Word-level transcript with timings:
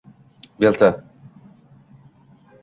belta 0.59 0.89